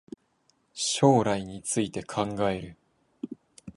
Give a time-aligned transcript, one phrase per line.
[0.73, 2.77] 将来について考える